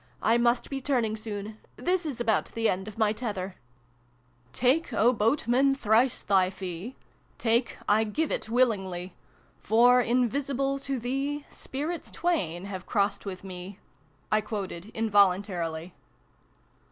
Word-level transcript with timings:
I 0.23 0.39
must 0.39 0.71
be 0.71 0.81
turning 0.81 1.15
soon. 1.15 1.59
This 1.75 2.07
is 2.07 2.19
about 2.19 2.45
the 2.55 2.67
end 2.67 2.87
of 2.87 2.97
my 2.97 3.13
tether." 3.13 3.55
48 4.51 4.53
SYLVIE 4.53 4.65
AND 4.65 4.89
BRUNO 4.89 4.89
CONCLUDED." 4.89 4.89
Take, 4.89 4.99
O 4.99 5.13
boatman, 5.13 5.75
thrice 5.75 6.21
thy 6.23 6.49
fee; 6.49 6.95
Take, 7.37 7.77
I 7.87 8.03
give 8.05 8.31
it 8.31 8.49
willingly; 8.49 9.13
For, 9.59 10.01
invisible 10.01 10.79
to 10.79 10.97
thee, 10.97 11.45
Spirits 11.51 12.09
twain 12.09 12.65
Jiave 12.65 12.87
crossed 12.87 13.25
ivitJi 13.25 13.43
me!" 13.43 13.79
I 14.31 14.41
quoted, 14.41 14.87
involuntarily. 14.95 15.93